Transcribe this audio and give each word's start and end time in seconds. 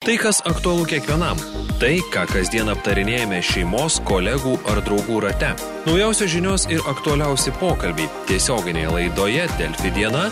Tai, 0.00 0.14
kas 0.16 0.38
aktualu 0.48 0.86
kiekvienam. 0.88 1.36
Tai, 1.76 1.90
ką 2.08 2.22
kasdien 2.30 2.70
aptarinėjame 2.72 3.42
šeimos, 3.44 3.98
kolegų 4.08 4.54
ar 4.72 4.78
draugų 4.86 5.18
rate. 5.26 5.50
Naujausios 5.84 6.30
žinios 6.32 6.64
ir 6.72 6.80
aktualiausi 6.88 7.52
pokalbiai 7.60 8.08
tiesioginėje 8.30 8.94
laidoje 8.94 9.44
Delfi 9.58 9.92
diena. 9.92 10.22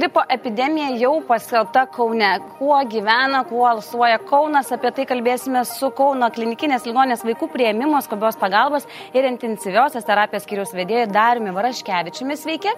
Gripo 0.00 0.26
epidemija 0.26 0.90
jau 0.98 1.14
paskelbta 1.30 1.86
Kaune. 1.94 2.32
Kuo 2.58 2.82
gyvena, 2.90 3.44
kuo 3.46 3.62
alsuoja 3.70 4.18
Kaunas, 4.26 4.74
apie 4.74 4.90
tai 4.98 5.06
kalbėsime 5.06 5.62
su 5.62 5.94
Kauno 5.94 6.26
klinikinės 6.34 6.90
ligonės 6.90 7.22
vaikų 7.30 7.52
prieimimo 7.54 8.02
skubios 8.02 8.42
pagalbos 8.42 8.90
ir 9.14 9.30
intensyviosios 9.30 10.10
terapijos 10.10 10.50
skiriaus 10.50 10.74
vedėjai 10.74 11.06
Dariumi 11.14 11.54
Varaškevičiumi. 11.54 12.42
Sveiki. 12.42 12.74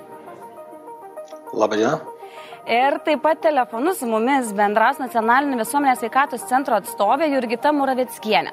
Labadiena. 1.56 2.19
Ir 2.70 3.00
taip 3.02 3.24
pat 3.24 3.40
telefonu 3.42 3.90
su 3.98 4.06
mumis 4.06 4.52
bendras 4.54 5.00
nacionalinio 5.02 5.56
visuomenės 5.58 6.04
sveikatos 6.04 6.44
centro 6.46 6.76
atstovė 6.78 7.26
Jurgita 7.32 7.72
Muraveckienė. 7.74 8.52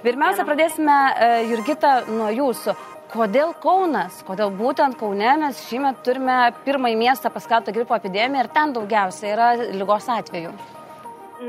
Pirmiausia, 0.00 0.46
pradėsime, 0.48 0.94
e, 1.26 1.26
Jurgita, 1.50 1.90
nuo 2.08 2.30
jūsų. 2.32 2.72
Kodėl 3.12 3.52
Kaunas? 3.60 4.22
Kodėl 4.24 4.54
būtent 4.56 4.96
Kaune 4.96 5.34
mes 5.42 5.60
šiemet 5.68 6.00
turime 6.04 6.36
pirmąjį 6.64 6.96
miestą 6.96 7.28
paskelbtą 7.34 7.74
gripo 7.76 7.96
epidemiją 7.96 8.46
ir 8.46 8.48
ten 8.54 8.72
daugiausia 8.72 9.34
yra 9.34 9.48
lygos 9.60 10.08
atvejų? 10.16 10.54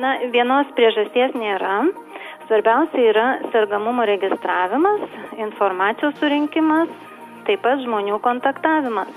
Na, 0.03 0.17
vienos 0.35 0.67
priežasties 0.75 1.37
nėra. 1.39 1.85
Svarbiausia 2.49 3.05
yra 3.13 3.27
sergamumo 3.53 4.03
registravimas, 4.09 5.07
informacijos 5.39 6.19
surinkimas, 6.19 6.91
taip 7.47 7.63
pat 7.63 7.79
žmonių 7.85 8.19
kontaktavimas. 8.27 9.15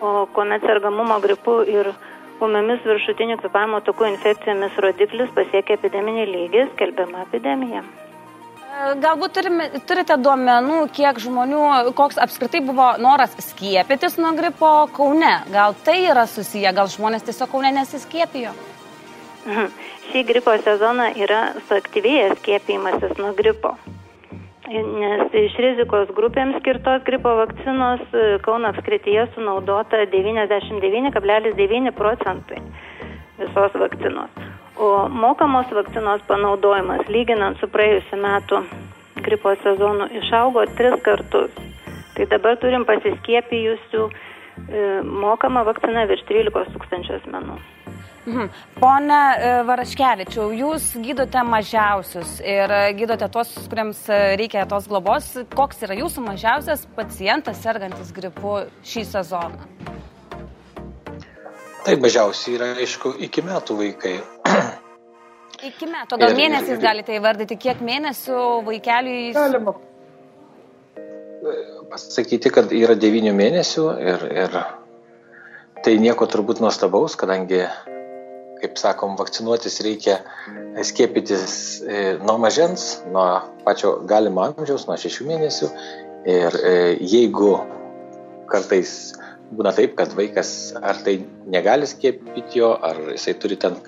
O 0.00 0.28
kuomet 0.32 0.62
sergamumo 0.62 1.18
gripu 1.20 1.58
ir 1.66 1.90
ūmiomis 2.44 2.84
viršutinių 2.86 3.38
kvepavimo 3.40 3.80
takų 3.86 4.08
infekcijomis 4.14 4.78
rodiklis 4.84 5.32
pasiekia 5.36 5.76
epideminį 5.78 6.24
lygį, 6.30 6.64
skelbiama 6.72 7.26
epidemija. 7.26 7.82
E, 7.84 8.94
galbūt 9.04 9.36
turime, 9.36 9.68
turite 9.88 10.16
duomenų, 10.24 10.80
kiek 10.96 11.20
žmonių, 11.22 11.92
koks 11.98 12.20
apskritai 12.24 12.62
buvo 12.66 12.90
noras 13.02 13.36
skiepytis 13.50 14.18
nuo 14.22 14.32
gripo 14.38 14.72
Kaune. 14.96 15.36
Gal 15.52 15.76
tai 15.84 16.00
yra 16.08 16.26
susiję, 16.30 16.74
gal 16.76 16.90
žmonės 16.92 17.28
tiesiog 17.28 17.52
Kaune 17.52 17.72
nesiskiepijo? 17.76 18.56
Mhm. 19.46 19.72
Šį 20.10 20.26
gripo 20.26 20.56
sezoną 20.64 21.12
yra 21.22 21.46
suaktyvėjęs 21.68 22.40
skiepijimasis 22.42 23.18
nuo 23.20 23.32
gripo 23.38 23.76
nes 24.70 25.32
iš 25.34 25.56
rizikos 25.58 26.10
grupėms 26.14 26.60
skirtos 26.60 27.02
gripo 27.06 27.32
vakcinos 27.40 28.02
e, 28.14 28.38
Kauno 28.44 28.70
apskrityje 28.70 29.26
sunaudota 29.34 30.04
99,9 30.12 31.90
procentai 31.98 32.60
visos 33.40 33.74
vakcinos. 33.74 34.30
O 34.78 35.08
mokamos 35.08 35.66
vakcinos 35.74 36.22
panaudojimas, 36.28 37.02
lyginant 37.08 37.58
su 37.58 37.66
praėjusiu 37.66 38.20
metu 38.22 38.62
gripo 39.20 39.56
sezonu, 39.64 40.06
išaugo 40.22 40.64
tris 40.78 40.96
kartus. 41.02 41.50
Tai 42.14 42.28
dabar 42.30 42.56
turim 42.62 42.86
pasiskiepijusių 42.86 44.06
e, 44.06 44.86
mokamą 45.02 45.66
vakciną 45.66 46.06
virš 46.10 46.24
13 46.30 46.74
tūkstančių 46.76 47.18
asmenų. 47.18 47.58
Mhm. 48.26 48.50
Pone 48.76 49.18
e, 49.40 49.52
Varaškevičiau, 49.64 50.50
jūs 50.52 50.90
gydote 51.00 51.40
mažiausius 51.46 52.36
ir 52.44 52.72
e, 52.76 52.80
gydote 52.98 53.30
tuos, 53.32 53.52
kuriems 53.70 54.02
e, 54.12 54.18
reikia 54.40 54.66
tos 54.68 54.88
globos. 54.90 55.30
Koks 55.56 55.86
yra 55.86 55.96
jūsų 55.96 56.26
mažiausias 56.26 56.84
pacientas 56.96 57.62
sergantis 57.64 58.12
gripu 58.16 58.58
šį 58.84 59.06
sezoną? 59.14 59.68
Tai 61.80 61.96
mažiausiai 61.96 62.58
yra, 62.58 62.72
aišku, 62.84 63.16
iki 63.24 63.44
metų 63.46 63.78
vaikai. 63.80 64.18
Iki 65.60 65.86
metų, 65.92 66.16
gal 66.16 66.32
mėnesiais 66.32 66.78
galite 66.80 67.12
įvardyti, 67.12 67.58
kiek 67.60 67.82
mėnesių 67.84 68.36
vaikeliui. 68.64 69.34
Galima 69.36 69.74
pasakyti, 71.90 72.48
kad 72.54 72.72
yra 72.72 72.94
devynių 72.96 73.34
mėnesių 73.36 73.84
ir, 74.00 74.24
ir 74.44 74.56
tai 75.84 75.96
nieko 76.00 76.24
turbūt 76.30 76.62
nuostabaus, 76.64 77.16
kadangi 77.20 77.60
kaip 78.60 78.78
sakom, 78.80 79.16
vakcinuotis 79.18 79.80
reikia 79.84 80.20
skiepytis 80.86 81.54
e, 81.82 82.02
nuo 82.20 82.36
mažens, 82.42 83.00
nuo 83.12 83.26
pačio 83.64 83.96
galimo 84.08 84.44
amžiaus, 84.46 84.86
nuo 84.88 84.98
šešių 85.00 85.28
mėnesių. 85.30 85.70
Ir 86.30 86.58
e, 86.60 86.74
jeigu 87.00 87.54
kartais 88.50 89.14
būna 89.56 89.72
taip, 89.74 89.96
kad 89.98 90.12
vaikas 90.16 90.74
ar 90.76 91.00
tai 91.04 91.20
negali 91.50 91.88
skiepyti 91.88 92.60
jo, 92.60 92.74
ar 92.76 93.00
jisai 93.14 93.34
turi 93.40 93.58
ten 93.60 93.78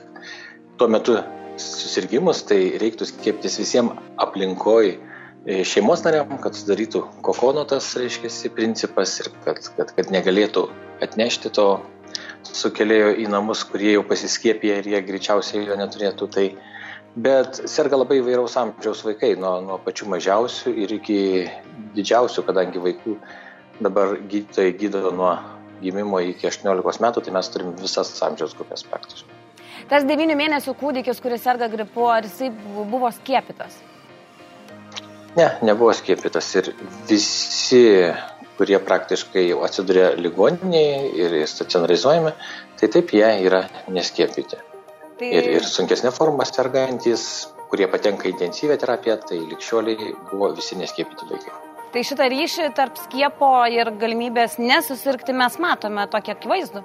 tuo 0.81 0.89
metu 0.91 1.19
susirgymus, 1.61 2.43
tai 2.49 2.61
reiktų 2.81 3.07
skieptis 3.11 3.59
visiems 3.61 3.99
aplinkoj 4.23 4.93
e, 4.93 5.63
šeimos 5.69 6.05
nariam, 6.07 6.33
kad 6.43 6.57
sudarytų 6.57 7.05
kokono 7.27 7.67
tas, 7.69 7.93
reiškia, 8.01 8.33
principas 8.57 9.19
ir 9.21 9.31
kad, 9.45 9.61
kad, 9.77 9.93
kad 9.99 10.15
negalėtų 10.15 10.67
atnešti 11.05 11.53
to 11.55 11.69
sukėlėjo 12.49 13.15
į 13.23 13.29
namus, 13.33 13.65
kurie 13.69 13.95
jau 13.95 14.05
pasiskiepė 14.07 14.79
ir 14.81 14.91
jie 14.95 15.01
greičiausiai 15.07 15.67
jo 15.67 15.77
neturėtų. 15.79 16.29
Tai, 16.35 16.47
bet 17.27 17.63
serga 17.71 18.01
labai 18.01 18.21
įvairaus 18.21 18.57
amžiaus 18.61 19.05
vaikai, 19.07 19.35
nuo, 19.41 19.59
nuo 19.65 19.79
pačių 19.85 20.11
mažiausių 20.15 20.75
ir 20.85 20.97
iki 20.99 21.19
didžiausių, 21.97 22.47
kadangi 22.49 22.83
vaikų 22.83 23.17
dabar 23.83 24.17
gydytojai 24.21 24.75
gydo 24.79 25.11
nuo 25.15 25.37
gimimo 25.83 26.21
iki 26.23 26.47
18 26.51 27.03
metų, 27.03 27.25
tai 27.25 27.35
mes 27.35 27.49
turim 27.53 27.73
visas 27.79 28.13
amžiaus 28.23 28.55
grupės 28.59 28.85
praktiškai. 28.87 29.41
Tas 29.91 30.05
9 30.07 30.37
mėnesių 30.39 30.77
kūdikis, 30.79 31.19
kuris 31.23 31.43
serga 31.43 31.67
gripu, 31.73 32.07
ar 32.09 32.27
jisai 32.27 32.53
buvo 32.53 33.11
skiepytas? 33.13 33.81
Ne, 35.37 35.49
nebuvo 35.65 35.93
skiepytas 35.97 36.49
ir 36.61 36.71
visi 37.09 37.83
kurie 38.59 38.79
praktiškai 38.83 39.47
jau 39.49 39.63
atsiduria 39.67 40.13
ligoninėje 40.19 41.01
ir 41.23 41.39
stacionarizuojami, 41.49 42.35
tai 42.81 42.91
taip 42.93 43.13
jie 43.17 43.29
yra 43.47 43.65
neskiepyti. 43.89 44.61
Tai... 45.19 45.29
Ir, 45.29 45.51
ir 45.59 45.67
sunkesnė 45.67 46.13
forma 46.15 46.47
sergantis, 46.49 47.49
kurie 47.73 47.89
patenka 47.89 48.29
į 48.29 48.35
intensyvę 48.35 48.77
terapiją, 48.81 49.19
tai 49.29 49.39
likščioliai 49.41 50.15
buvo 50.31 50.53
visi 50.57 50.77
neskiepyti 50.81 51.29
vaikai. 51.31 51.55
Tai 51.93 52.03
šitą 52.09 52.27
ryšį 52.33 52.67
tarp 52.77 52.97
skiepo 52.97 53.49
ir 53.69 53.91
galimybės 54.01 54.57
nesusirgti 54.61 55.35
mes 55.37 55.59
matome 55.61 56.07
tokį 56.13 56.33
akivaizdų. 56.35 56.83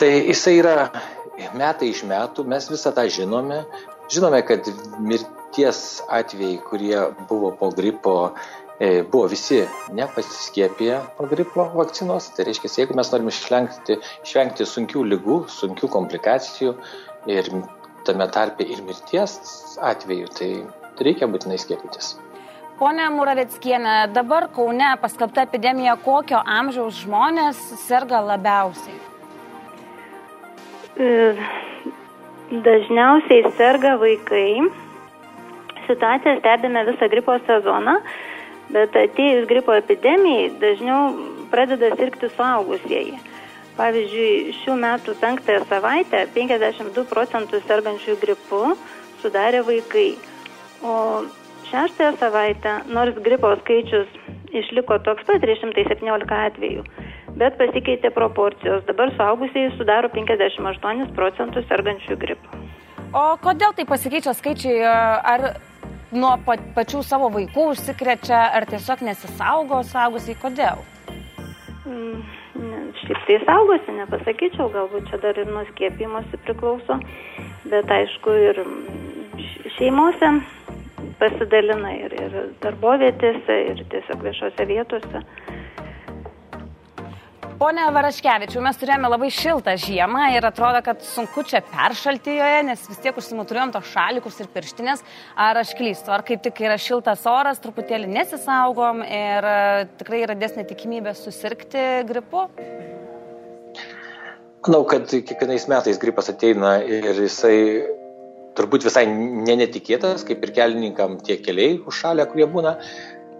Tai 0.00 0.08
jisai 0.08 0.54
yra 0.58 0.76
metai 1.56 1.90
iš 1.92 2.00
metų, 2.08 2.46
mes 2.48 2.68
visą 2.72 2.94
tą 2.96 3.04
žinome. 3.12 3.62
Žinome, 4.12 4.40
kad 4.48 4.68
mirties 5.00 6.02
atvejai, 6.12 6.58
kurie 6.64 6.96
buvo 7.28 7.52
po 7.56 7.68
gripo, 7.76 8.16
buvo 8.82 9.28
visi 9.30 9.60
nepasiskiepiję 9.94 11.00
nuo 11.18 11.28
gripo 11.30 11.68
vakcinos. 11.74 12.30
Tai 12.34 12.46
reiškia, 12.48 12.70
jeigu 12.82 12.96
mes 12.98 13.12
norime 13.12 13.30
išvengti, 13.30 13.98
išvengti 14.26 14.66
sunkių 14.66 15.04
lygų, 15.12 15.38
sunkių 15.54 15.90
komplikacijų 15.92 16.74
ir 17.30 17.50
tame 18.06 18.26
tarpe 18.34 18.66
ir 18.66 18.82
mirties 18.82 19.38
atveju, 19.78 20.30
tai 20.38 20.50
reikia 20.98 21.30
būtinai 21.30 21.60
skiepytis. 21.62 22.16
Pone 22.80 23.04
Muraveckienė, 23.14 24.08
dabar 24.10 24.48
Kaune 24.50 24.88
paskelbta 24.98 25.44
epidemija, 25.46 25.94
kokio 26.02 26.40
amžiaus 26.42 26.96
žmonės 27.04 27.60
serga 27.84 28.18
labiausiai? 28.26 28.96
E, 30.98 31.10
dažniausiai 32.64 33.52
serga 33.60 33.94
vaikai. 34.02 34.64
Situaciją 35.86 36.40
stebime 36.40 36.82
visą 36.90 37.08
gripo 37.12 37.38
sezoną. 37.46 38.00
Bet 38.72 38.96
atėjus 38.96 39.48
gripo 39.50 39.74
epidemijai 39.76 40.48
dažniau 40.62 41.12
pradeda 41.52 41.92
sirgti 41.98 42.30
suaugusieji. 42.32 43.18
Pavyzdžiui, 43.76 44.52
šių 44.62 44.74
metų 44.80 45.14
penktąją 45.20 45.62
savaitę 45.68 46.26
52 46.34 47.04
procentus 47.08 47.64
sergančių 47.68 48.18
gripu 48.20 48.60
sudarė 49.22 49.62
vaikai. 49.68 50.10
O 50.84 50.94
šeštąją 51.70 52.16
savaitę, 52.20 52.74
nors 52.92 53.16
gripo 53.24 53.52
skaičius 53.62 54.08
išliko 54.52 54.98
toks 55.06 55.24
pat 55.28 55.40
317 55.44 56.36
atvejų, 56.48 56.84
bet 57.40 57.56
pasikeitė 57.60 58.12
proporcijos. 58.12 58.84
Dabar 58.88 59.12
suaugusieji 59.16 59.72
sudaro 59.78 60.12
58 60.12 61.12
procentus 61.16 61.68
sergančių 61.72 62.18
gripu. 62.20 62.60
O 63.12 63.24
kodėl 63.44 63.72
tai 63.76 63.84
pasikeičia 63.88 64.32
skaičiai? 64.36 64.80
Ar 64.84 65.48
nuo 66.12 66.36
pa, 66.46 66.56
pačių 66.76 67.02
savo 67.06 67.30
vaikų 67.32 67.68
užsikrečia, 67.72 68.44
ar 68.56 68.66
tiesiog 68.70 69.04
nesisaugo 69.06 69.82
saugusiai, 69.88 70.36
kodėl? 70.42 70.82
Mm, 71.88 72.22
šiaip 73.02 73.22
tai 73.28 73.38
saugosi, 73.46 73.96
nepasakyčiau, 73.98 74.68
galbūt 74.74 75.08
čia 75.10 75.20
dar 75.24 75.38
ir 75.40 75.50
nuo 75.50 75.64
skiepimosi 75.72 76.40
priklauso, 76.46 76.98
bet 77.72 77.90
aišku 77.90 78.36
ir 78.48 78.62
šeimose 79.78 80.34
pasidalina 81.22 81.94
ir, 81.96 82.14
ir 82.18 82.38
darbovietėse, 82.62 83.58
ir 83.72 83.82
tiesiog 83.92 84.24
viešose 84.26 84.66
vietose. 84.68 85.22
Pone 87.62 87.82
Varaškevičiu, 87.94 88.58
mes 88.58 88.74
turėjome 88.74 89.06
labai 89.06 89.28
šiltą 89.30 89.76
žiemą 89.78 90.24
ir 90.34 90.42
atrodo, 90.48 90.80
kad 90.82 91.04
sunku 91.06 91.44
čia 91.46 91.60
peršalti 91.62 92.32
joje, 92.34 92.64
nes 92.66 92.80
vis 92.90 92.98
tiek 93.04 93.20
užsimuturiuojam 93.20 93.70
to 93.76 93.82
šalikus 93.86 94.40
ir 94.42 94.48
pirštinės. 94.50 95.04
Ar 95.38 95.60
aš 95.60 95.70
klystu, 95.78 96.10
ar 96.10 96.24
kaip 96.26 96.42
tik 96.42 96.58
yra 96.66 96.74
šiltas 96.74 97.22
oras, 97.30 97.62
truputėlį 97.62 98.10
nesisaugom 98.16 99.04
ir 99.06 99.46
e, 99.52 99.54
tikrai 100.00 100.24
yra 100.24 100.34
desnė 100.40 100.66
tikimybė 100.72 101.14
susirgti 101.14 101.86
gripu? 102.10 102.48
Manau, 104.66 104.82
kad 104.90 105.06
kiekvienais 105.14 105.70
metais 105.70 106.02
gripas 106.02 106.34
ateina 106.34 106.80
ir 106.82 107.14
jisai 107.28 107.56
turbūt 108.58 108.90
visai 108.90 109.06
nenetikėtas, 109.06 110.26
kaip 110.26 110.42
ir 110.42 110.58
kelininkam 110.58 111.20
tie 111.22 111.38
keliai 111.38 111.78
užšalę, 111.86 112.26
kurie 112.34 112.50
būna. 112.58 112.80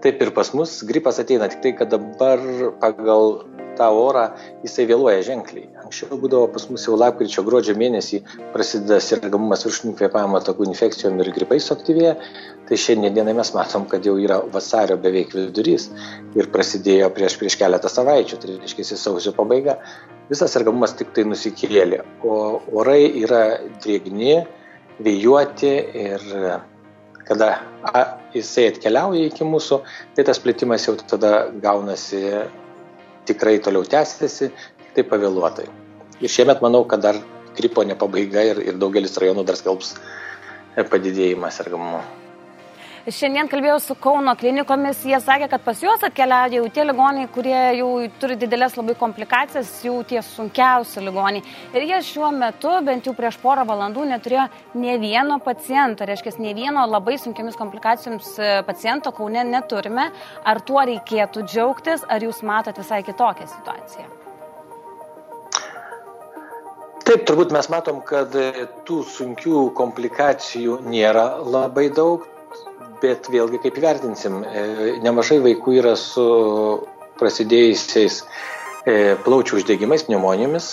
Taip 0.03 0.19
ir 0.19 0.33
pas 0.35 0.49
mus 0.51 0.81
gripas 0.83 1.19
ateina, 1.19 1.47
tik 1.51 1.61
tai, 1.63 1.75
kad 1.79 1.91
dabar 1.91 2.41
pagal 2.81 3.37
tą 3.77 3.89
orą 3.97 4.23
jisai 4.63 4.85
vėluoja 4.89 5.23
ženkliai. 5.25 5.67
Anksčiau 5.83 6.17
būdavo 6.21 6.47
pas 6.53 6.65
mus 6.71 6.85
jau 6.87 6.97
lapkričio 6.99 7.43
gruodžio 7.47 7.75
mėnesį 7.79 8.21
prasideda 8.53 8.99
sergamumas 9.03 9.65
viršinių 9.67 9.93
kvėpavimo 9.99 10.41
takų 10.47 10.67
infekcijom 10.69 11.21
ir 11.21 11.31
gripai 11.35 11.59
suaktyvėja, 11.63 12.15
tai 12.69 12.79
šiandien 12.79 13.15
dienai 13.17 13.35
mes 13.37 13.53
matom, 13.55 13.87
kad 13.91 14.05
jau 14.07 14.15
yra 14.21 14.39
vasario 14.53 14.97
beveik 15.01 15.35
vidurys 15.37 15.89
ir 16.37 16.49
prasidėjo 16.53 17.11
prieš, 17.15 17.37
prieš 17.41 17.59
keletą 17.61 17.91
savaičių, 17.91 18.41
tai 18.41 18.57
reiškia 18.57 18.89
sausio 18.93 19.35
pabaiga, 19.37 19.77
visas 20.29 20.53
sergamumas 20.55 20.95
tik 20.99 21.13
tai 21.15 21.27
nusikėlė, 21.29 22.03
o 22.23 22.59
orai 22.81 23.01
yra 23.23 23.43
drėgni, 23.83 24.43
vėjuoti 25.03 25.73
ir 26.03 26.29
kada 27.23 27.49
a, 27.83 28.01
jisai 28.35 28.69
atkeliauja 28.71 29.29
iki 29.29 29.45
mūsų, 29.47 29.79
tai 30.15 30.25
tas 30.27 30.41
plėtimas 30.43 30.87
jau 30.87 30.95
tada 31.07 31.47
gaunasi 31.63 32.23
tikrai 33.27 33.59
toliau 33.63 33.85
tęsiasi, 33.87 34.51
tai 34.95 35.05
pavėluotai. 35.07 35.67
Ir 36.21 36.31
šiemet 36.31 36.61
manau, 36.63 36.83
kad 36.87 37.03
dar 37.03 37.19
gripo 37.57 37.83
ne 37.85 37.95
pabaiga 37.99 38.43
ir, 38.45 38.61
ir 38.63 38.81
daugelis 38.81 39.17
rajonų 39.19 39.45
dar 39.47 39.59
skelbs 39.59 39.95
padidėjimą 40.89 41.51
sergamumo. 41.53 42.03
Šiandien 43.03 43.49
kalbėjau 43.51 43.81
su 43.83 43.95
Kauno 43.99 44.31
klinikomis, 44.39 45.01
jie 45.03 45.17
sakė, 45.19 45.49
kad 45.51 45.63
pas 45.65 45.81
juos 45.83 46.05
atkeliauja 46.07 46.61
jau 46.61 46.69
tie 46.71 46.85
ligoniai, 46.87 47.27
kurie 47.35 47.57
jau 47.75 47.89
turi 48.21 48.37
didelės 48.39 48.77
labai 48.79 48.95
komplikacijas, 48.95 49.73
jau 49.83 49.97
tie 50.07 50.21
sunkiausi 50.23 51.03
ligoniai. 51.03 51.43
Ir 51.75 51.83
jie 51.89 51.99
šiuo 52.07 52.29
metu, 52.31 52.71
bent 52.87 53.03
jau 53.03 53.11
prieš 53.17 53.35
porą 53.43 53.67
valandų, 53.67 54.07
neturėjo 54.07 54.47
ne 54.79 54.95
vieno 55.03 55.41
paciento, 55.43 56.07
reiškia, 56.07 56.37
ne 56.39 56.55
vieno 56.55 56.87
labai 56.87 57.17
sunkiamis 57.19 57.59
komplikacijoms 57.59 58.33
e, 58.39 58.55
paciento 58.63 59.11
Kaune 59.11 59.43
neturime. 59.51 60.07
Ar 60.47 60.63
tuo 60.63 60.79
reikėtų 60.87 61.43
džiaugtis, 61.43 62.07
ar 62.07 62.23
jūs 62.23 62.39
matote 62.47 62.79
visai 62.85 63.03
kitokią 63.03 63.51
situaciją? 63.51 64.11
Taip, 67.03 67.27
turbūt 67.27 67.51
mes 67.51 67.67
matom, 67.67 67.99
kad 68.07 68.31
tų 68.87 69.03
sunkių 69.11 69.73
komplikacijų 69.75 70.85
nėra 70.87 71.33
labai 71.43 71.89
daug, 71.91 72.29
bet 73.03 73.29
vėlgi 73.31 73.59
kaip 73.65 73.77
vertinsim, 73.83 74.41
e, 74.47 74.63
nemažai 75.03 75.41
vaikų 75.43 75.75
yra 75.81 75.93
su 75.99 76.23
prasidėjusiais 77.19 78.21
e, 78.23 78.95
plaučių 79.25 79.59
uždegimais, 79.59 80.05
pneumonijomis, 80.07 80.71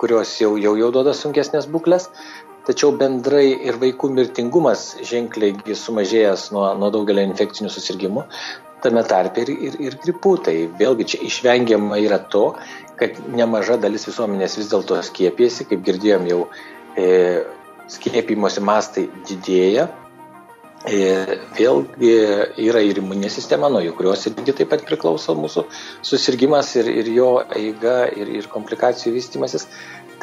kurios 0.00 0.34
jau, 0.40 0.56
jau, 0.60 0.74
jau 0.78 0.90
duoda 0.94 1.14
sunkesnės 1.16 1.68
būklės, 1.72 2.10
tačiau 2.66 2.92
bendrai 2.98 3.46
ir 3.68 3.78
vaikų 3.80 4.10
mirtingumas 4.12 4.96
ženkliai 5.06 5.76
sumažėjęs 5.78 6.50
nuo, 6.54 6.68
nuo 6.78 6.90
daugelio 6.94 7.24
infekcinių 7.30 7.70
susirgymų, 7.72 8.26
tame 8.84 9.02
tarpe 9.08 9.44
ir, 9.46 9.52
ir, 9.68 9.76
ir 9.88 9.98
gripų. 10.02 10.34
Tai 10.48 10.56
vėlgi 10.80 11.10
čia 11.12 11.20
išvengiama 11.28 12.00
yra 12.02 12.18
to, 12.32 12.48
kad 13.00 13.20
nemaža 13.32 13.78
dalis 13.82 14.08
visuomenės 14.08 14.58
vis 14.60 14.72
dėlto 14.72 14.98
skiepėsi, 15.06 15.68
kaip 15.70 15.86
girdėjom 15.86 16.26
jau, 16.30 16.40
e, 16.98 17.06
skiepimosi 17.92 18.64
mastai 18.66 19.06
didėja, 19.28 19.86
Vėlgi 20.86 22.10
yra 22.62 22.80
ir 22.86 23.00
imuninė 23.00 23.30
sistema, 23.32 23.66
nuo 23.72 23.80
kurios 23.98 24.26
irgi 24.30 24.54
taip 24.60 24.70
pat 24.70 24.84
priklauso 24.86 25.34
mūsų 25.34 25.64
susirgymas 26.06 26.76
ir, 26.78 26.90
ir 27.02 27.08
jo 27.10 27.30
eiga 27.58 28.04
ir, 28.14 28.30
ir 28.38 28.46
komplikacijų 28.52 29.16
vystimasis. 29.16 29.66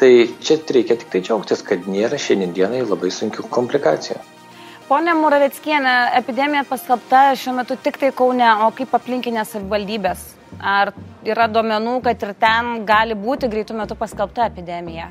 Tai 0.00 0.10
čia 0.40 0.56
reikia 0.74 0.96
tik 0.98 1.10
tai 1.12 1.20
džiaugtis, 1.20 1.60
kad 1.62 1.84
nėra 1.86 2.16
šiandienai 2.18 2.80
labai 2.82 3.12
sunkių 3.12 3.44
komplikacijų. 3.52 4.16
Pone 4.88 5.14
Muraveckienė, 5.16 5.92
epidemija 6.18 6.64
paskelbta 6.68 7.20
šiuo 7.40 7.54
metu 7.56 7.76
tik 7.80 8.00
tai 8.00 8.10
Kaune, 8.16 8.48
o 8.64 8.72
kaip 8.76 8.92
aplinkinės 8.96 9.54
savivaldybės? 9.54 10.24
Ar 10.60 10.92
yra 11.24 11.46
duomenų, 11.48 12.00
kad 12.04 12.24
ir 12.24 12.34
ten 12.40 12.84
gali 12.88 13.16
būti 13.16 13.48
greitų 13.52 13.78
metų 13.78 13.96
paskelbta 14.00 14.48
epidemija? 14.50 15.08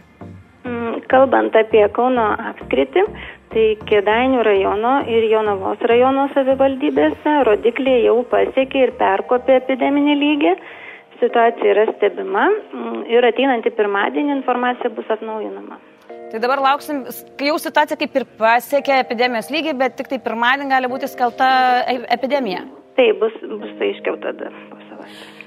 Mm, 0.65 1.01
kalbant 1.09 1.57
apie 1.57 1.87
Kauno 1.95 2.27
apskritį, 2.51 3.07
tai 3.53 3.65
Kėdainių 3.89 4.43
rajono 4.45 4.93
ir 5.09 5.27
Jonavos 5.31 5.81
rajono 5.89 6.27
savivaldybėse 6.33 7.35
rodikliai 7.47 8.03
jau 8.07 8.19
pasiekė 8.31 8.87
ir 8.87 8.93
perkopė 8.99 9.59
epideminį 9.61 10.15
lygį. 10.19 10.53
Situacija 11.21 11.71
yra 11.71 11.87
stebima 11.93 12.49
mm, 12.49 13.03
ir 13.13 13.25
ateinantį 13.29 13.71
pirmadienį 13.77 14.33
informacija 14.39 14.91
bus 14.91 15.09
atnaujinama. 15.13 15.79
Tai 16.33 16.39
dabar 16.41 16.63
lauksim, 16.65 17.03
jau 17.45 17.57
situacija 17.61 17.97
kaip 18.01 18.15
ir 18.17 18.25
pasiekė 18.39 18.97
epidemijos 19.03 19.51
lygį, 19.53 19.75
bet 19.77 19.99
tik 19.99 20.09
tai 20.09 20.17
pirmadienį 20.23 20.71
gali 20.73 20.89
būti 20.89 21.09
skelta 21.11 21.49
e, 21.85 21.99
epidemija. 22.15 22.65
Taip, 22.97 23.21
bus, 23.21 23.37
bus 23.61 23.75
tai 23.77 23.91
savaitės. 24.01 24.57
E, 24.73 24.92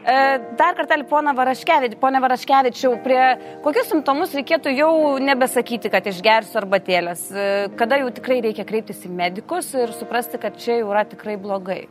dar 0.07 0.77
kartelį, 0.79 1.07
pone 1.11 1.33
Varaškevičiu, 1.35 1.99
pone 1.99 2.21
Varaškevičiu, 2.23 2.93
prie 3.03 3.21
kokius 3.65 3.89
simptomus 3.91 4.37
reikėtų 4.39 4.71
jau 4.77 4.91
nebesakyti, 5.19 5.91
kad 5.91 6.07
išgersiu 6.07 6.61
arbatėlės? 6.61 7.25
E, 7.35 7.47
kada 7.79 7.99
jau 7.99 8.13
tikrai 8.15 8.39
reikia 8.45 8.67
kreiptis 8.69 9.03
į 9.03 9.11
medikus 9.11 9.73
ir 9.75 9.91
suprasti, 9.99 10.39
kad 10.39 10.61
čia 10.63 10.79
jau 10.79 10.93
yra 10.93 11.03
tikrai 11.11 11.35
blogai? 11.41 11.89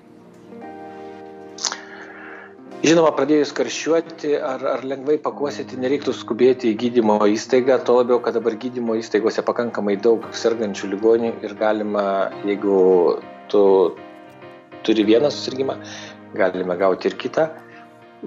Žinoma, 2.86 3.12
pradėjus 3.18 3.52
karščiuoti 3.58 4.36
ar, 4.38 4.64
ar 4.78 4.86
lengvai 4.88 5.18
pakuosyti, 5.20 5.80
nereiktų 5.82 6.14
skubėti 6.16 6.72
į 6.72 6.80
gydymo 6.86 7.18
įstaigą, 7.34 7.82
to 7.84 7.98
labiau, 7.98 8.22
kad 8.24 8.38
dabar 8.38 8.56
gydymo 8.62 8.96
įstaigose 9.00 9.44
pakankamai 9.44 9.98
daug 10.00 10.24
sergančių 10.32 10.94
ligonių 10.94 11.34
ir 11.44 11.58
galima, 11.60 12.06
jeigu 12.48 12.80
tu 13.52 13.66
turi 14.88 15.08
vieną 15.12 15.34
susirgymą, 15.34 15.80
galime 16.38 16.80
gauti 16.80 17.10
ir 17.10 17.20
kitą 17.20 17.50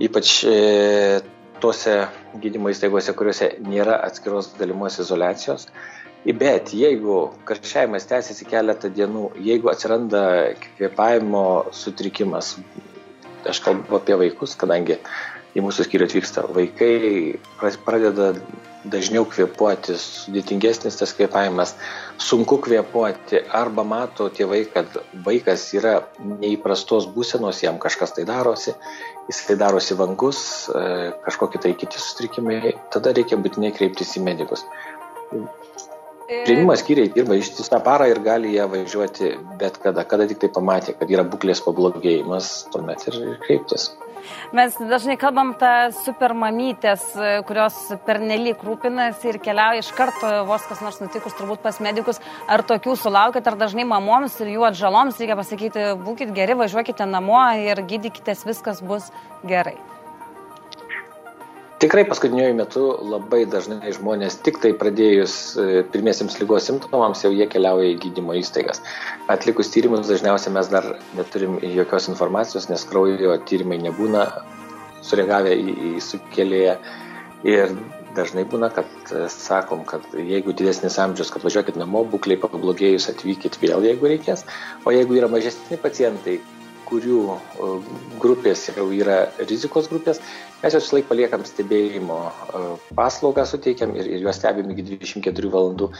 ypač 0.01 0.33
e, 0.47 0.57
tose 1.63 1.95
gydymo 2.43 2.71
įstaigose, 2.73 3.15
kuriuose 3.19 3.53
nėra 3.67 3.99
atskiros 4.07 4.53
galimos 4.59 4.99
izolacijos. 5.03 5.69
Bet 6.39 6.73
jeigu 6.77 7.31
karščiavimas 7.49 8.07
tęsiasi 8.11 8.47
keletą 8.51 8.91
dienų, 8.93 9.29
jeigu 9.47 9.71
atsiranda 9.73 10.23
kvėpavimo 10.65 11.45
sutrikimas, 11.73 12.57
aš 13.49 13.63
kalbu 13.65 14.01
apie 14.01 14.19
vaikus, 14.19 14.57
kadangi 14.59 14.99
į 15.57 15.65
mūsų 15.65 15.87
skyrių 15.87 16.09
atvyksta 16.09 16.45
vaikai, 16.55 17.39
pradeda 17.87 18.33
dažniau 18.89 19.27
kvėpuoti, 19.29 19.97
sudėtingesnis 19.99 20.99
tas 21.01 21.13
kvėpavimas, 21.17 21.75
sunku 22.23 22.61
kvėpuoti, 22.65 23.43
arba 23.57 23.85
mato 23.87 24.29
tėvai, 24.33 24.63
kad 24.73 24.99
vaikas 25.27 25.67
yra 25.77 25.97
neįprastos 26.21 27.09
būsenos, 27.15 27.63
jam 27.65 27.81
kažkas 27.83 28.15
tai 28.17 28.27
darosi, 28.29 28.75
jisai 29.29 29.59
darosi 29.61 29.99
vangus, 29.99 30.41
e, 30.69 31.13
kažkokie 31.27 31.63
tai 31.65 31.75
kiti 31.79 32.01
sutrikimai, 32.03 32.77
tada 32.95 33.15
reikia 33.17 33.41
būtinai 33.41 33.75
kreiptis 33.77 34.17
į 34.17 34.25
medikus. 34.29 34.65
Priimimo 36.29 36.75
skyriai 36.77 37.09
dirba 37.13 37.39
ištisą 37.41 37.81
parą 37.85 38.05
ir 38.11 38.19
gali 38.21 38.51
ją 38.53 38.67
važiuoti 38.69 39.31
bet 39.61 39.79
kada, 39.81 40.05
kada 40.05 40.27
tik 40.29 40.43
tai 40.43 40.51
pamatė, 40.53 40.93
kad 40.99 41.09
yra 41.09 41.25
būklės 41.25 41.63
pablogėjimas, 41.65 42.69
tuomet 42.73 43.07
ir 43.09 43.17
kreiptis. 43.47 43.89
Mes 44.57 44.79
dažnai 44.91 45.19
kalbam 45.21 45.53
tą 45.59 45.91
supermamytės, 46.05 47.05
kurios 47.49 47.77
pernelyg 48.07 48.63
rūpinasi 48.65 49.33
ir 49.33 49.41
keliauja 49.45 49.85
iš 49.85 49.93
karto, 49.99 50.33
vos 50.49 50.65
kas 50.69 50.83
nors 50.85 51.03
nutikus, 51.03 51.37
turbūt 51.39 51.63
pas 51.65 51.83
medikus. 51.85 52.23
Ar 52.49 52.65
tokių 52.67 52.97
sulaukit, 52.99 53.47
ar 53.47 53.59
dažnai 53.61 53.87
mamoms 53.89 54.41
ir 54.43 54.55
jų 54.57 54.67
atžaloms 54.71 55.21
reikia 55.21 55.39
pasakyti, 55.39 55.93
būkite 56.07 56.35
geri, 56.37 56.59
važiuokite 56.59 57.07
namo 57.09 57.45
ir 57.61 57.85
gydykitės, 57.89 58.47
viskas 58.49 58.85
bus 58.85 59.13
gerai. 59.47 59.79
Tikrai 61.79 62.03
paskutiniuoju 62.11 62.55
metu 62.59 62.81
labai 63.07 63.45
dažnai 63.47 63.93
žmonės 63.95 64.41
tik 64.43 64.57
tai 64.63 64.73
pradėjus 64.81 65.35
e, 65.55 65.67
pirmiesiams 65.93 66.35
lygos 66.41 66.65
simptomams 66.67 67.23
jau 67.23 67.31
jie 67.31 67.47
keliauja 67.51 67.93
į 67.93 68.01
gydymo 68.03 68.35
įstaigas. 68.35 68.83
Atlikus 69.31 69.71
tyrimus 69.71 70.11
dažniausiai 70.11 70.57
mes 70.57 70.71
dar 70.73 70.89
neturim 71.15 71.55
jokios 71.63 72.11
informacijos, 72.11 72.67
nes 72.67 72.83
kraujo 72.91 73.37
tyrimai 73.47 73.79
nebūna 73.85 74.25
sureagavę 75.07 75.55
į, 75.55 75.77
į 75.91 75.93
sukėlėją. 76.03 76.75
Ir 77.47 77.79
dažnai 78.19 78.43
būna, 78.51 78.73
kad 78.75 79.15
e, 79.15 79.29
sakom, 79.31 79.87
kad 79.87 80.03
jeigu 80.19 80.57
didesnis 80.59 80.99
amžius, 80.99 81.31
kad 81.31 81.47
važiuokit 81.47 81.79
namo, 81.79 82.03
būkliai 82.11 82.43
pablogėjus 82.43 83.07
atvykit 83.15 83.63
vėl, 83.63 83.87
jeigu 83.87 84.11
reikės. 84.17 84.43
O 84.83 84.99
jeigu 84.99 85.21
yra 85.21 85.31
mažesni 85.31 85.79
pacientai, 85.79 86.41
kurių 86.89 87.23
grupės 88.23 88.67
jau 88.71 88.87
yra 88.95 89.19
rizikos 89.43 89.89
grupės, 89.91 90.21
mes 90.63 90.77
juos 90.77 90.91
laik 90.95 91.09
paliekam 91.11 91.45
stebėjimo 91.47 92.19
paslaugą 92.99 93.45
suteikiam 93.49 93.95
ir, 93.99 94.09
ir 94.17 94.25
juos 94.27 94.41
stebim 94.41 94.73
iki 94.75 94.87
24 94.89 95.53
valandų, 95.53 95.91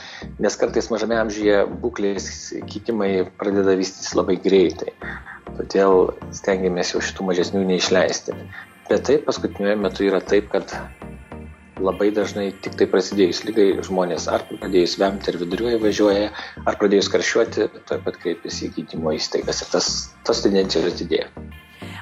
nes 0.43 0.59
kartais 0.59 0.89
mažame 0.93 1.19
amžiuje 1.21 1.61
būklės 1.83 2.29
kitimai 2.71 3.11
pradeda 3.39 3.77
vystytis 3.79 4.15
labai 4.17 4.39
greitai. 4.41 4.95
Todėl 5.59 6.11
stengiamės 6.35 6.93
jau 6.93 7.03
šitų 7.03 7.29
mažesnių 7.29 7.65
neišleisti. 7.73 8.35
Bet 8.89 9.05
taip, 9.05 9.25
paskutiniu 9.27 9.75
metu 9.77 10.05
yra 10.07 10.21
taip, 10.25 10.49
kad 10.53 10.73
labai 11.83 12.09
dažnai 12.15 12.49
tik 12.63 12.75
tai 12.79 12.87
prasidėjus 12.91 13.43
lygai 13.47 13.67
žmonės 13.85 14.27
ar 14.31 14.45
pradėjus 14.49 14.97
vemti 15.01 15.31
ir 15.31 15.39
viduriuoja 15.41 15.79
važiuoja, 15.83 16.29
ar 16.65 16.79
pradėjus 16.81 17.11
karščiuoti, 17.13 17.69
taip 17.89 18.05
pat 18.07 18.19
kreipiasi 18.23 18.67
į 18.69 18.75
gydymo 18.79 19.15
įstaigas 19.17 19.63
ir 19.63 19.73
tas, 19.73 19.89
tas 20.27 20.43
tendencijos 20.45 20.99
didėja. 20.99 21.29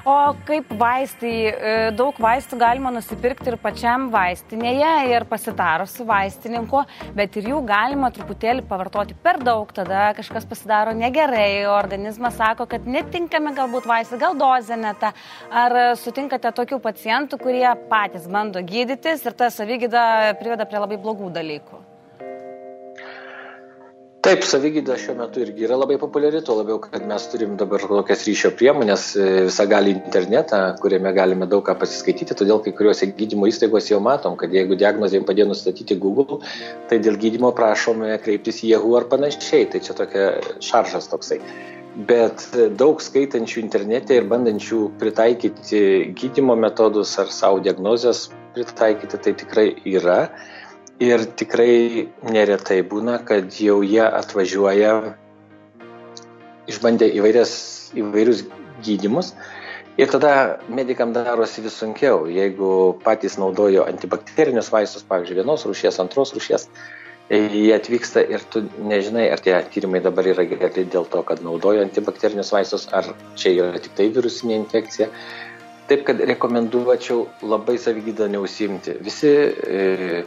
O 0.08 0.32
kaip 0.48 0.70
vaistai, 0.80 1.30
e, 1.50 1.72
daug 1.92 2.16
vaistų 2.22 2.56
galima 2.56 2.88
nusipirkti 2.94 3.50
ir 3.50 3.56
pačiam 3.60 4.06
vaistinėje 4.08 4.92
ir 5.10 5.26
pasitarus 5.28 5.92
su 5.98 6.06
vaistininku, 6.08 6.80
bet 7.18 7.36
ir 7.36 7.50
jų 7.50 7.58
galima 7.68 8.08
truputėlį 8.16 8.64
pavartoti 8.70 9.16
per 9.26 9.36
daug, 9.44 9.68
tada 9.76 10.06
kažkas 10.16 10.48
pasidaro 10.48 10.94
negerai, 10.96 11.66
organizmas 11.68 12.38
sako, 12.40 12.64
kad 12.70 12.88
netinkami 12.88 13.52
galbūt 13.58 13.90
vaistai, 13.90 14.22
gal 14.22 14.38
dozė 14.38 14.80
neta. 14.80 15.12
Ar 15.52 15.76
sutinkate 16.00 16.54
tokių 16.56 16.80
pacientų, 16.88 17.42
kurie 17.44 17.68
patys 17.92 18.30
bando 18.32 18.64
gydytis 18.64 19.28
ir 19.28 19.36
ta 19.36 19.52
savygyda 19.52 20.08
priveda 20.40 20.64
prie 20.64 20.80
labai 20.86 21.02
blogų 21.04 21.34
dalykų? 21.36 21.87
Taip, 24.28 24.42
savigyda 24.44 24.92
šiuo 25.00 25.14
metu 25.16 25.40
irgi 25.40 25.64
yra 25.64 25.76
labai 25.80 25.94
populiari, 25.96 26.42
tuo 26.44 26.58
labiau, 26.58 26.76
kad 26.82 27.04
mes 27.08 27.22
turim 27.32 27.54
dabar 27.56 27.80
tokias 27.80 28.26
ryšio 28.26 28.50
priemonės, 28.58 29.04
e, 29.16 29.28
visą 29.46 29.64
gali 29.70 29.94
internetą, 29.94 30.58
kuriame 30.82 31.14
galime 31.16 31.46
daug 31.48 31.62
ką 31.64 31.72
pasiskaityti, 31.80 32.36
todėl 32.36 32.60
kai 32.60 32.74
kuriuose 32.76 33.08
gydymo 33.16 33.48
įstaigose 33.48 33.94
jau 33.94 34.02
matom, 34.04 34.36
kad 34.36 34.52
jeigu 34.52 34.76
diagnozė 34.82 35.22
padėjo 35.30 35.46
nustatyti 35.54 35.96
Google, 36.02 36.42
tai 36.90 36.98
dėl 37.06 37.16
gydymo 37.22 37.54
prašome 37.56 38.18
kreiptis 38.26 38.60
į 38.66 38.74
Yahoo 38.74 38.98
ar 39.00 39.08
panašiai, 39.08 39.64
tai 39.72 39.80
čia 39.88 39.96
tokia 39.96 40.28
šaržas 40.60 41.08
toksai. 41.08 41.40
Bet 42.12 42.44
daug 42.76 43.00
skaitančių 43.00 43.64
internete 43.64 44.20
ir 44.20 44.28
bandančių 44.28 44.82
pritaikyti 45.00 45.80
gydymo 46.20 46.58
metodus 46.68 47.16
ar 47.16 47.32
savo 47.32 47.64
diagnozės 47.64 48.26
pritaikyti, 48.52 49.24
tai 49.24 49.36
tikrai 49.40 49.68
yra. 49.88 50.20
Ir 50.98 51.22
tikrai 51.38 52.08
neretai 52.26 52.80
būna, 52.82 53.20
kad 53.22 53.54
jau 53.62 53.78
jie 53.86 54.02
atvažiuoja 54.02 54.94
išbandę 56.68 57.06
įvairias, 57.20 57.52
įvairius 57.94 58.42
gydimus 58.82 59.32
ir 59.98 60.10
tada 60.10 60.58
medikam 60.68 61.12
darosi 61.14 61.62
vis 61.62 61.78
sunkiau. 61.78 62.26
Jeigu 62.30 62.98
patys 63.04 63.38
naudojo 63.38 63.86
antibakterinius 63.86 64.72
vaistus, 64.74 65.06
pavyzdžiui, 65.06 65.38
vienos 65.40 65.66
rūšies, 65.68 66.00
antros 66.02 66.34
rūšies, 66.36 66.66
jie 67.30 67.74
atvyksta 67.76 68.22
ir 68.34 68.42
tu 68.50 68.64
nežinai, 68.78 69.28
ar 69.30 69.42
tie 69.44 69.54
tyrimai 69.74 70.00
dabar 70.04 70.26
yra 70.26 70.46
geri 70.50 70.82
dėl 70.82 71.06
to, 71.12 71.22
kad 71.26 71.42
naudojo 71.44 71.82
antibakterinius 71.84 72.50
vaistus, 72.54 72.88
ar 72.94 73.10
čia 73.36 73.54
yra 73.54 73.82
tik 73.82 73.94
tai 73.98 74.08
virusinė 74.14 74.56
infekcija. 74.62 75.10
Taip, 75.88 76.02
kad 76.04 76.18
rekomenduočiau 76.20 77.22
labai 77.48 77.78
savygydą 77.80 78.26
neusimti. 78.28 78.98
Visi 79.00 79.30
e, 79.30 80.24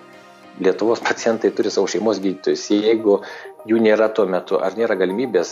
Lietuvos 0.59 0.99
pacientai 1.01 1.53
turi 1.55 1.71
savo 1.71 1.87
šeimos 1.89 2.19
gydytojus. 2.21 2.67
Jeigu 2.75 3.21
jų 3.69 3.79
nėra 3.81 4.09
tuo 4.13 4.25
metu, 4.29 4.57
ar 4.61 4.75
nėra 4.77 4.97
galimybės, 4.99 5.51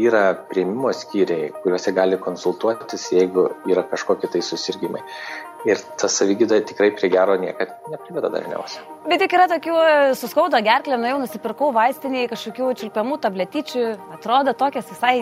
yra 0.00 0.30
prieimimo 0.50 0.92
skyriai, 0.96 1.52
kuriuose 1.62 1.92
gali 1.96 2.18
konsultuotis, 2.20 3.06
jeigu 3.12 3.48
yra 3.70 3.84
kažkokie 3.86 4.30
tai 4.32 4.42
susirgymai. 4.44 5.02
Ir 5.66 5.80
ta 5.98 6.08
savygyda 6.12 6.60
tikrai 6.68 6.92
prie 6.94 7.10
gero 7.10 7.34
niekad 7.40 7.72
nepriveda 7.90 8.30
dažniausiai. 8.34 8.84
Bet 9.10 9.22
tik 9.22 9.34
yra 9.34 9.48
tokių, 9.50 9.78
suskauda 10.18 10.60
gerklę, 10.64 10.98
nuėjau, 11.00 11.22
nusipirkau 11.24 11.72
vaistiniai 11.74 12.28
kažkokių 12.30 12.70
čiulpiamų 12.82 13.18
tabletyčių, 13.24 13.88
atrodo 14.18 14.54
tokias 14.58 14.86
visai 14.92 15.16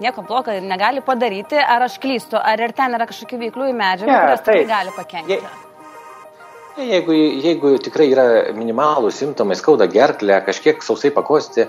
nieko 0.00 0.22
blogo 0.26 0.52
negali 0.60 1.00
padaryti, 1.04 1.56
ar 1.56 1.86
aš 1.86 2.00
klystu, 2.02 2.36
ar 2.36 2.60
ir 2.60 2.74
ten 2.76 2.96
yra 2.98 3.08
kažkokių 3.08 3.40
veikliųjų 3.46 3.78
medžiagų, 3.78 4.12
yeah, 4.12 4.26
kurios 4.26 4.44
tikrai 4.44 4.66
gali 4.68 4.92
pakengti. 4.96 5.38
Je, 5.38 5.65
Jeigu, 6.76 7.14
jeigu 7.40 7.70
tikrai 7.80 8.10
yra 8.12 8.24
minimalų 8.52 9.08
simptomai, 9.14 9.56
skauda 9.56 9.86
gerklę, 9.88 10.42
kažkiek 10.44 10.82
sausai 10.84 11.08
pakosti, 11.08 11.64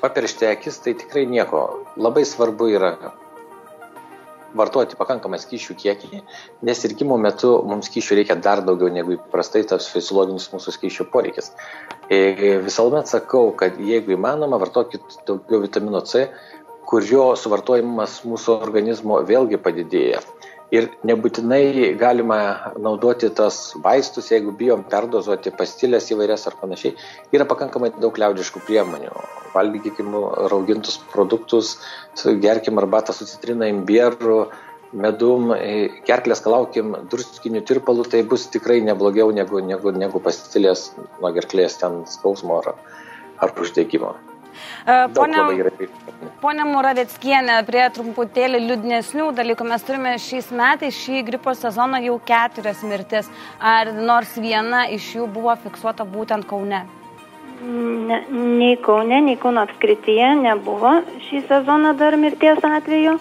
papiršti 0.00 0.48
akis, 0.50 0.80
tai 0.82 0.96
tikrai 0.98 1.22
nieko. 1.30 1.60
Labai 1.94 2.24
svarbu 2.26 2.66
yra 2.74 2.90
vartoti 4.58 4.98
pakankamą 4.98 5.38
skyšių 5.38 5.76
kiekį, 5.78 6.20
nes 6.66 6.82
sirgimo 6.82 7.20
metu 7.22 7.52
mums 7.70 7.86
skyšių 7.86 8.18
reikia 8.18 8.38
dar 8.42 8.64
daugiau 8.66 8.90
negu 8.90 9.14
įprastai 9.14 9.62
tas 9.68 9.86
fiziologinis 9.92 10.48
mūsų 10.50 10.74
skyšių 10.74 11.06
poreikis. 11.12 11.52
E, 12.10 12.58
visuomet 12.64 13.06
sakau, 13.06 13.52
kad 13.54 13.78
jeigu 13.78 14.16
įmanoma, 14.16 14.58
vartokit 14.58 15.20
daugiau 15.28 15.62
vitamino 15.68 16.02
C, 16.02 16.26
kurio 16.88 17.34
suvartojimas 17.38 18.24
mūsų 18.26 18.58
organizmo 18.58 19.22
vėlgi 19.28 19.62
padidėja. 19.62 20.24
Ir 20.68 20.90
nebūtinai 21.08 21.94
galima 21.96 22.38
naudoti 22.76 23.30
tos 23.32 23.72
vaistus, 23.84 24.28
jeigu 24.28 24.52
bijom 24.58 24.82
perdozuoti 24.92 25.54
pastilės 25.56 26.10
įvairias 26.12 26.44
ar 26.50 26.58
panašiai. 26.60 26.92
Yra 27.32 27.46
pakankamai 27.48 27.94
daug 27.96 28.20
liaudiškų 28.20 28.66
priemonių. 28.68 29.14
Valgykim 29.54 30.12
raugintus 30.52 31.00
produktus, 31.14 31.78
gerkim 32.44 32.82
arbatą 32.82 33.16
su 33.16 33.24
citrina, 33.30 33.70
imbieru, 33.72 34.42
medum, 34.92 35.54
gerklės 36.04 36.44
kalaukim 36.44 36.94
druskinių 37.08 37.64
tirpalų, 37.64 38.04
tai 38.12 38.22
bus 38.28 38.44
tikrai 38.52 38.82
neblogiau 38.84 39.32
negu, 39.32 39.64
negu, 39.64 39.96
negu 39.96 40.20
pastilės 40.20 40.90
nuo 40.98 41.32
gerklės 41.32 41.80
ten 41.80 42.02
skausmo 42.12 42.60
ar, 42.60 42.74
ar 43.40 43.56
uždegimo. 43.56 44.18
Pone, 45.14 45.40
pone 46.42 46.66
Muraveckienė, 46.68 47.58
prie 47.68 47.82
truputėlį 47.94 48.60
liūdnesnių 48.64 49.30
dalykų 49.36 49.66
mes 49.68 49.84
turime 49.86 50.14
šiais 50.22 50.48
metais 50.54 50.96
šį 50.96 51.24
gripo 51.28 51.54
sezoną 51.56 52.00
jau 52.06 52.16
keturias 52.30 52.84
mirtis. 52.86 53.28
Ar 53.60 53.92
nors 53.92 54.36
viena 54.40 54.86
iš 54.94 55.10
jų 55.18 55.28
buvo 55.34 55.56
fiksuota 55.64 56.06
būtent 56.08 56.48
Kaune? 56.48 56.84
Ne, 57.60 58.22
nei 58.30 58.76
Kaune, 58.82 59.20
nei 59.26 59.36
Kauno 59.40 59.66
apskrityje 59.66 60.34
nebuvo 60.42 60.98
šį 61.28 61.44
sezoną 61.50 61.94
dar 61.98 62.16
mirties 62.16 62.64
atveju. 62.64 63.18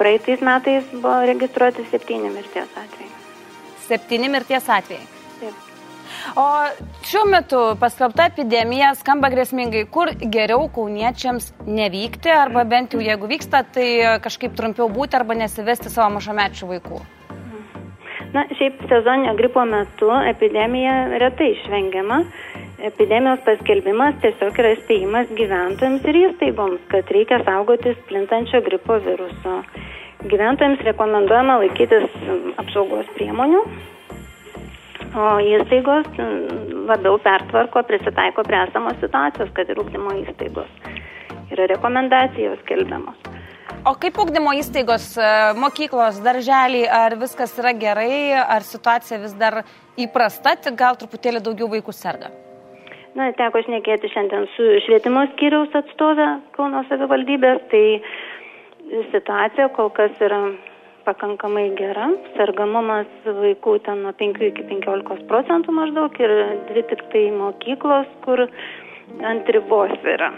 Praeitais 0.00 0.40
metais 0.40 0.86
buvo 0.92 1.18
registruoti 1.28 1.84
septyni 1.90 2.30
mirties 2.32 2.70
atvejai. 2.84 3.10
Septyni 3.88 4.30
mirties 4.32 4.70
atvejai. 4.78 5.10
Taip. 5.40 5.69
O 6.38 6.46
šiuo 7.06 7.24
metu 7.30 7.60
paskelbta 7.80 8.28
epidemija 8.30 8.92
skamba 8.98 9.30
grėsmingai. 9.32 9.86
Kur 9.92 10.12
geriau 10.20 10.68
kauniečiams 10.74 11.52
nevykti, 11.66 12.32
arba 12.34 12.64
bent 12.68 12.94
jau 12.94 13.02
jeigu 13.04 13.30
vyksta, 13.30 13.64
tai 13.74 13.88
kažkaip 14.24 14.54
trumpiau 14.58 14.90
būti 14.92 15.18
arba 15.18 15.38
nesivesti 15.38 15.92
savo 15.92 16.14
mažamečių 16.18 16.70
vaikų? 16.74 17.00
Na, 18.30 18.44
šiaip 18.54 18.84
sezoninio 18.86 19.34
gripo 19.34 19.64
metu 19.66 20.10
epidemija 20.30 21.18
retai 21.18 21.50
išvengiama. 21.56 22.20
Epidemijos 22.86 23.42
paskelbimas 23.44 24.20
tiesiog 24.22 24.60
yra 24.62 24.70
spėjimas 24.78 25.32
gyventojams 25.36 26.06
ir 26.08 26.18
įstaigoms, 26.20 26.84
kad 26.92 27.10
reikia 27.12 27.40
saugotis 27.44 27.98
plintančio 28.08 28.62
gripo 28.64 29.00
viruso. 29.04 29.56
Gyventojams 30.30 30.84
rekomenduojama 30.86 31.58
laikytis 31.64 32.06
apsaugos 32.62 33.10
priemonių, 33.18 33.64
o 35.16 35.26
įstaigos 35.42 36.06
labiau 36.90 37.18
pertvarko, 37.22 37.82
prisitaiko 37.88 38.44
prie 38.46 38.60
esamos 38.62 38.98
situacijos, 39.02 39.50
kad 39.56 39.70
ir 39.70 39.80
ūkdymo 39.82 40.14
įstaigos. 40.22 40.70
Yra 41.50 41.66
rekomendacijos 41.70 42.60
skelbiamos. 42.64 43.18
O 43.88 43.94
kaip 43.96 44.18
ūkdymo 44.20 44.52
įstaigos, 44.58 45.14
e, 45.16 45.28
mokyklos, 45.56 46.18
darželiai, 46.24 46.84
ar 46.92 47.16
viskas 47.20 47.54
yra 47.58 47.72
gerai, 47.72 48.36
ar 48.36 48.66
situacija 48.66 49.18
vis 49.22 49.32
dar 49.40 49.62
įprasta, 49.96 50.52
tik 50.66 50.76
gal 50.76 50.98
truputėlį 51.00 51.40
daugiau 51.46 51.70
vaikų 51.72 51.94
serga? 51.96 52.28
Na, 53.16 53.30
teko 53.34 53.62
šnekėti 53.64 54.10
šiandien 54.12 54.44
su 54.54 54.66
švietimo 54.84 55.24
skyriaus 55.32 55.72
atstovė 55.80 56.28
Kauno 56.54 56.84
savivaldybės, 56.90 57.64
tai 57.72 57.84
situacija 59.14 59.70
kol 59.74 59.90
kas 59.96 60.12
yra 60.22 60.42
pakankamai 61.10 61.66
gera. 61.78 62.08
Sergamumas 62.36 63.10
vaikų 63.26 63.76
ten 63.86 64.04
nuo 64.06 64.14
5 64.16 64.46
iki 64.50 64.66
15 64.70 65.26
procentų 65.30 65.74
maždaug 65.74 66.16
ir 66.22 66.34
dvi 66.70 66.86
tik 66.92 67.04
tai 67.12 67.26
mokyklos, 67.34 68.08
kur 68.24 68.46
ant 69.26 69.50
ribos 69.56 69.94
yra. 70.14 70.30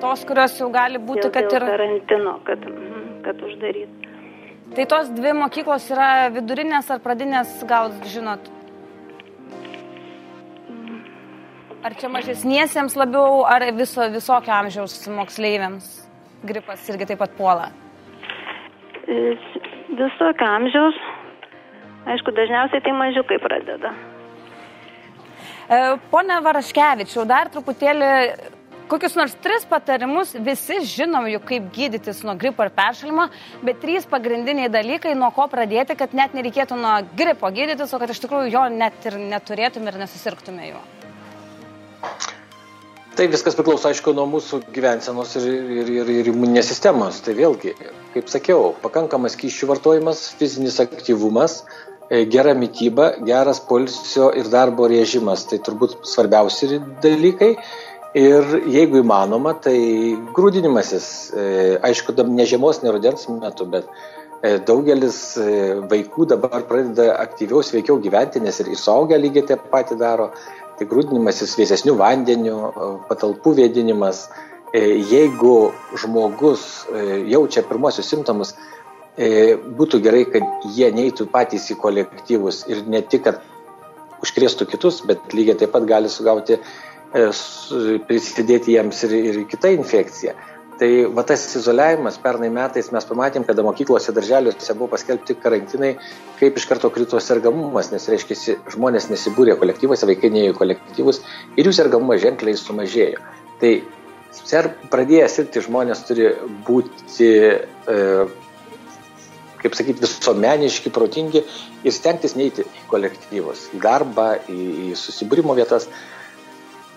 Tos, 0.00 0.24
kurios 0.28 0.56
jau 0.60 0.68
gali 0.72 1.00
būti, 1.00 1.26
dėl, 1.26 1.34
kad 1.34 1.48
dėl 1.48 1.58
ir... 1.58 1.68
karantino, 1.72 2.38
kad, 2.46 2.64
mhm, 2.68 3.04
kad 3.26 3.44
uždaryti. 3.48 4.10
Tai 4.72 4.88
tos 4.88 5.12
dvi 5.12 5.34
mokyklos 5.36 5.90
yra 5.92 6.30
vidurinės 6.32 6.88
ar 6.92 7.02
pradinės, 7.04 7.58
gal 7.68 7.92
žinot? 8.08 8.48
Ar 11.82 11.96
čia 11.98 12.08
mažesniesiems 12.12 12.96
labiau, 12.96 13.42
ar 13.44 13.66
viso, 13.76 14.06
visokio 14.14 14.54
amžiaus 14.54 14.96
moksleiviams 15.12 15.92
gripas 16.46 16.88
irgi 16.90 17.10
taip 17.10 17.20
pat 17.22 17.34
puola? 17.36 17.68
Visokio 19.06 20.46
amžiaus. 20.46 20.98
Aišku, 22.12 22.34
dažniausiai 22.34 22.82
tai 22.82 22.94
mažiukai 22.98 23.38
pradeda. 23.42 23.92
E, 25.70 25.76
pone 26.10 26.38
Varaškevičiau, 26.42 27.26
dar 27.28 27.50
truputėlį 27.52 28.08
kokius 28.90 29.14
nors 29.16 29.34
tris 29.40 29.64
patarimus 29.68 30.34
visi 30.48 30.80
žinom 30.84 31.28
juk 31.30 31.46
kaip 31.48 31.68
gydytis 31.74 32.22
nuo 32.26 32.34
gripo 32.38 32.66
ir 32.66 32.72
peršalimo, 32.76 33.28
bet 33.64 33.80
trys 33.84 34.08
pagrindiniai 34.10 34.72
dalykai, 34.72 35.14
nuo 35.18 35.30
ko 35.34 35.46
pradėti, 35.52 35.96
kad 35.98 36.16
net 36.18 36.34
nereikėtų 36.36 36.76
nuo 36.80 36.98
gripo 37.16 37.48
gydytis, 37.54 37.94
o 37.94 38.02
kad 38.02 38.12
iš 38.12 38.20
tikrųjų 38.24 38.52
jo 38.52 38.66
net 38.74 39.06
ir 39.08 39.20
neturėtume 39.22 39.92
ir 39.92 40.02
nesusirgtume 40.02 40.72
juo. 40.74 40.82
Tai 43.12 43.26
viskas 43.28 43.52
priklauso, 43.52 43.90
aišku, 43.90 44.14
nuo 44.16 44.24
mūsų 44.24 44.62
gyvensenos 44.72 45.34
ir, 45.36 45.44
ir, 45.82 45.88
ir, 46.00 46.10
ir 46.22 46.28
imuninės 46.30 46.70
sistemos. 46.70 47.18
Tai 47.20 47.34
vėlgi, 47.36 47.74
kaip 48.14 48.30
sakiau, 48.32 48.70
pakankamas 48.80 49.36
kyšių 49.36 49.68
vartojimas, 49.68 50.22
fizinis 50.40 50.78
aktyvumas, 50.80 51.58
e, 52.08 52.22
gera 52.32 52.54
mytyba, 52.56 53.10
geras 53.28 53.60
polisio 53.68 54.30
ir 54.32 54.48
darbo 54.48 54.88
režimas. 54.88 55.44
Tai 55.50 55.60
turbūt 55.66 55.98
svarbiausi 56.08 56.80
dalykai. 57.04 57.50
Ir 58.16 58.56
jeigu 58.72 59.02
įmanoma, 59.02 59.58
tai 59.60 59.76
grūdinimasis, 60.32 61.06
e, 61.36 61.46
aišku, 61.84 62.16
ne 62.32 62.48
žiemos, 62.48 62.80
ne 62.80 62.96
rudens 62.96 63.28
metu, 63.28 63.68
bet 63.76 63.92
e, 64.40 64.56
daugelis 64.56 65.20
vaikų 65.92 66.30
dabar 66.32 66.64
pradeda 66.64 67.12
aktyviau, 67.20 67.60
sveikiau 67.60 68.00
gyventi, 68.00 68.40
nes 68.40 68.64
ir 68.64 68.72
įsaugę 68.72 69.20
lygiai 69.20 69.52
taip 69.52 69.68
pat 69.68 69.92
daro. 70.00 70.32
Tai 70.78 70.88
grūdinimasis 70.88 71.56
vėsesnių 71.58 71.96
vandenių, 72.00 72.56
patalpų 73.10 73.54
vėdinimas. 73.60 74.26
Jeigu 74.72 75.72
žmogus 76.00 76.62
jaučia 77.28 77.60
pirmosius 77.68 78.08
simptomus, 78.08 78.54
būtų 79.76 80.00
gerai, 80.04 80.22
kad 80.32 80.64
jie 80.72 80.88
neitų 80.96 81.26
patys 81.34 81.68
į 81.74 81.76
kolektyvus 81.82 82.62
ir 82.72 82.80
ne 82.88 83.02
tik, 83.04 83.26
kad 83.26 83.42
užkrėstų 84.24 84.70
kitus, 84.72 85.02
bet 85.04 85.36
lygiai 85.36 85.58
taip 85.60 85.74
pat 85.74 85.84
gali 85.90 86.08
sugauti 86.08 86.56
E, 87.12 87.28
prisidėti 88.08 88.72
jiems 88.72 89.02
ir, 89.04 89.12
ir 89.28 89.38
kita 89.50 89.72
infekcija. 89.76 90.32
Tai 90.80 90.88
va 91.14 91.22
tas 91.28 91.42
izoliavimas 91.58 92.16
pernai 92.22 92.48
metais 92.52 92.88
mes 92.94 93.06
pamatėm, 93.06 93.44
kada 93.46 93.64
mokyklose, 93.66 94.14
darželiuose 94.16 94.74
buvo 94.78 94.88
paskelbti 94.94 95.36
karantinai, 95.42 95.92
kaip 96.38 96.56
iš 96.58 96.66
karto 96.70 96.88
krito 96.94 97.20
sergamumas, 97.20 97.90
nes 97.92 98.08
reiškia, 98.08 98.56
žmonės 98.72 99.10
nesibūrė 99.12 99.58
kolektyvuose, 99.60 100.08
vaikai 100.08 100.32
neėjo 100.32 100.54
į 100.54 100.60
kolektyvus 100.62 101.20
ir 101.56 101.68
jų 101.68 101.74
sergamumas 101.76 102.22
ženkliai 102.24 102.56
sumažėjo. 102.58 103.20
Tai 103.60 103.72
ser, 104.32 104.70
pradėję 104.92 105.28
sirgti 105.28 105.62
žmonės 105.66 106.06
turi 106.08 106.30
būti, 106.66 107.28
e, 107.92 107.98
kaip 109.62 109.76
sakyti, 109.78 110.02
visuomeniški, 110.02 110.94
protingi 110.94 111.44
ir 111.84 111.94
stengtis 111.94 112.34
neiti 112.38 112.64
į 112.64 112.88
kolektyvus, 112.90 113.68
į 113.76 113.82
darbą, 113.84 114.32
į, 114.48 114.58
į 114.88 114.96
susibūrimo 114.98 115.54
vietas 115.58 115.90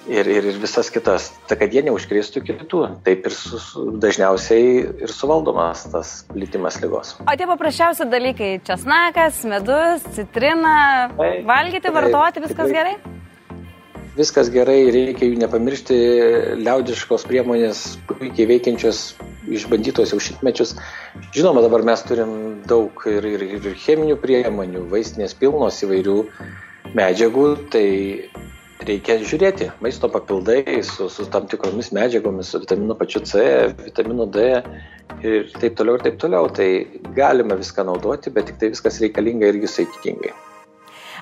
ir, 0.07 0.27
ir, 0.27 0.47
ir 0.51 0.59
visas 0.61 0.89
kitas, 0.93 1.29
ta, 1.49 1.57
kad 1.59 1.73
jie 1.73 1.83
neužkrėstų 1.85 2.43
kitų. 2.45 2.81
Taip 3.05 3.27
ir 3.29 3.35
su, 3.35 3.59
su, 3.61 3.85
dažniausiai 4.01 4.77
ir 5.05 5.13
suvaldomas 5.13 5.85
tas 5.91 6.15
plitimas 6.31 6.79
lygos. 6.83 7.15
O 7.25 7.35
tie 7.37 7.49
paprasčiausi 7.49 8.07
dalykai- 8.11 8.55
česnakas, 8.67 9.43
medus, 9.49 10.05
citrina, 10.15 11.09
taip, 11.17 11.45
valgyti, 11.49 11.93
vartoti, 11.93 12.39
taip, 12.39 12.49
viskas 12.49 12.65
taip. 12.65 12.75
gerai? 12.79 12.95
Viskas 14.15 14.47
gerai, 14.47 14.79
reikia 14.95 15.27
jų 15.27 15.41
nepamiršti, 15.41 15.95
liaudiškos 16.63 17.25
priemonės 17.27 17.97
puikiai 18.07 18.47
veikiančios, 18.47 19.17
išbandytos 19.51 20.13
jau 20.13 20.21
šitmečius. 20.23 20.77
Žinoma, 21.35 21.59
dabar 21.65 21.83
mes 21.83 21.99
turim 22.07 22.31
daug 22.63 23.03
ir, 23.11 23.27
ir, 23.27 23.43
ir 23.59 23.75
cheminių 23.75 24.15
priemonių, 24.21 24.85
vaistinės 24.93 25.35
pilnos 25.35 25.83
įvairių 25.83 26.15
medžiagų, 26.95 27.47
tai 27.75 27.87
reikia 28.87 29.17
žiūrėti 29.21 29.69
maisto 29.83 30.09
papildai 30.11 30.81
su, 30.85 31.07
su 31.11 31.25
tam 31.31 31.47
tikromis 31.51 31.91
medžiagomis, 31.95 32.51
su 32.53 32.61
vitaminu 32.63 32.97
pačiu 32.99 33.21
C, 33.25 33.45
vitaminu 33.83 34.27
D 34.31 34.45
ir 35.25 35.49
taip 35.59 35.77
toliau 35.79 35.99
ir 35.99 36.05
taip 36.05 36.19
toliau. 36.21 36.49
Tai 36.53 36.67
galima 37.17 37.57
viską 37.59 37.85
naudoti, 37.87 38.33
bet 38.35 38.49
tik 38.51 38.59
tai 38.61 38.71
viskas 38.75 39.01
reikalinga 39.03 39.49
irgi 39.53 39.71
saikingai. 39.77 40.35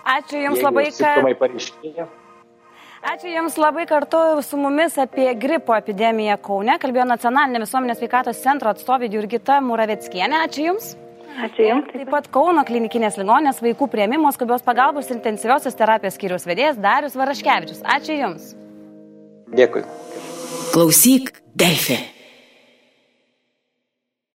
Ačiū 0.03 0.41
Jums 0.43 0.59
Jeigu 0.59 0.67
labai, 0.67 0.87
kad... 0.91 2.19
Ačiū 3.13 3.31
Jums 3.31 3.55
labai 3.59 3.85
kartu 3.87 4.19
su 4.43 4.59
mumis 4.59 4.97
apie 4.99 5.29
gripo 5.39 5.75
epidemiją 5.75 6.37
Kaune. 6.43 6.75
Kalbėjo 6.79 7.07
Nacionalinė 7.07 7.63
visuomenės 7.63 8.01
sveikatos 8.01 8.43
centro 8.43 8.71
atstovė 8.71 9.11
Jurgita 9.11 9.61
Muraveckienė. 9.63 10.43
Ačiū 10.47 10.67
Jums. 10.71 10.93
Ačiū 11.33 11.65
Jums. 11.65 11.89
Taip 11.89 12.11
pat 12.13 12.29
Kauno 12.33 12.61
klinikinės 12.67 13.17
ligonės 13.17 13.61
vaikų 13.65 13.89
prieimimo 13.89 14.29
skubios 14.35 14.61
pagalbos 14.65 15.09
ir 15.09 15.17
intensyviosios 15.17 15.77
terapijos 15.79 16.17
skyrius 16.19 16.45
vedėjas 16.45 16.81
Darius 16.81 17.17
Varaškevičius. 17.17 17.81
Ačiū 17.97 18.19
Jums. 18.19 18.53
Dėkui. 19.57 19.85
Klausyk, 20.73 21.33
Delfė. 21.57 22.12